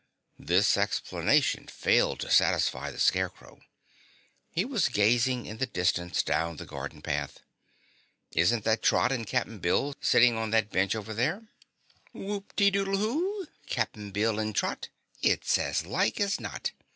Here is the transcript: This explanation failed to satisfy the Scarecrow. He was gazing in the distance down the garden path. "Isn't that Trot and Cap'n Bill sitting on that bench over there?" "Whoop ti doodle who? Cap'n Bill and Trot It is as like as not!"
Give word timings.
This 0.39 0.77
explanation 0.77 1.67
failed 1.67 2.21
to 2.21 2.31
satisfy 2.31 2.89
the 2.89 2.99
Scarecrow. 2.99 3.59
He 4.49 4.65
was 4.65 4.87
gazing 4.89 5.45
in 5.45 5.57
the 5.59 5.67
distance 5.67 6.23
down 6.23 6.57
the 6.57 6.65
garden 6.65 7.03
path. 7.03 7.41
"Isn't 8.31 8.63
that 8.63 8.81
Trot 8.81 9.11
and 9.11 9.27
Cap'n 9.27 9.59
Bill 9.59 9.93
sitting 10.01 10.37
on 10.39 10.49
that 10.49 10.71
bench 10.71 10.95
over 10.95 11.13
there?" 11.13 11.43
"Whoop 12.13 12.55
ti 12.55 12.71
doodle 12.71 12.97
who? 12.97 13.45
Cap'n 13.67 14.09
Bill 14.09 14.39
and 14.39 14.55
Trot 14.55 14.89
It 15.21 15.45
is 15.45 15.59
as 15.59 15.85
like 15.85 16.19
as 16.19 16.39
not!" 16.39 16.71